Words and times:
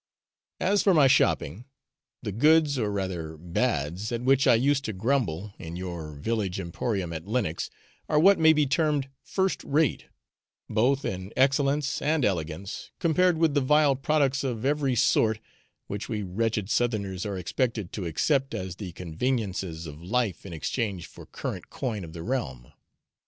As 0.59 0.81
for 0.81 0.95
my 0.95 1.05
shopping, 1.05 1.65
the 2.23 2.31
goods 2.31 2.79
or 2.79 2.91
rather 2.91 3.37
'bads,' 3.37 4.11
at 4.11 4.23
which 4.23 4.47
I 4.47 4.55
used 4.55 4.83
to 4.85 4.93
grumble, 4.93 5.53
in 5.59 5.75
your 5.75 6.13
village 6.13 6.59
emporium 6.59 7.13
at 7.13 7.27
Lenox, 7.27 7.69
are 8.09 8.17
what 8.17 8.39
may 8.39 8.51
be 8.51 8.65
termed 8.65 9.11
'first 9.21 9.63
rate,' 9.63 10.05
both 10.67 11.05
in 11.05 11.31
excellence 11.37 12.01
and 12.01 12.25
elegance, 12.25 12.89
compared 12.97 13.37
with 13.37 13.53
the 13.53 13.61
vile 13.61 13.95
products 13.95 14.43
of 14.43 14.65
every 14.65 14.95
sort 14.95 15.39
which 15.85 16.09
we 16.09 16.23
wretched 16.23 16.67
southerners 16.71 17.23
are 17.23 17.37
expected 17.37 17.93
to 17.93 18.07
accept 18.07 18.55
as 18.55 18.77
the 18.77 18.93
conveniences 18.93 19.85
of 19.85 20.01
life 20.01 20.47
in 20.47 20.51
exchange 20.51 21.05
for 21.05 21.27
current 21.27 21.69
coin 21.69 22.03
of 22.03 22.13
the 22.13 22.23
realm. 22.23 22.73